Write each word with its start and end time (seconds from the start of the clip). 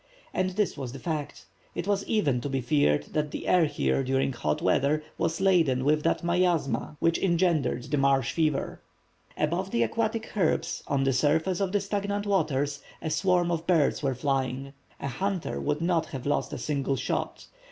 And 0.33 0.49
this 0.49 0.75
was 0.75 0.93
the 0.93 0.97
fact. 0.99 1.45
It 1.75 1.85
was 1.85 2.03
even 2.07 2.41
to 2.41 2.49
be 2.49 2.59
feared 2.59 3.03
that 3.13 3.29
the 3.29 3.47
air 3.47 3.65
here 3.65 4.03
during 4.03 4.33
hot 4.33 4.59
weather, 4.59 5.03
was 5.15 5.39
laden 5.39 5.85
with 5.85 6.01
that 6.01 6.23
miasma 6.23 6.97
which 6.99 7.19
engenders 7.19 7.87
the 7.87 7.97
marsh 7.99 8.31
fever. 8.31 8.81
Above 9.37 9.69
the 9.69 9.83
aquatic 9.83 10.35
herbs 10.35 10.81
on 10.87 11.03
the 11.03 11.13
surface 11.13 11.59
of 11.59 11.71
the 11.71 11.79
stagnant 11.79 12.25
waters, 12.25 12.81
a 12.99 13.11
swarm 13.11 13.51
of 13.51 13.67
birds 13.67 14.01
were 14.01 14.15
flying. 14.15 14.73
A 14.99 15.07
hunter 15.07 15.61
would 15.61 15.81
not 15.81 16.07
have 16.07 16.25
lost 16.25 16.51
a 16.51 16.57
single 16.57 16.95
shot. 16.95 17.45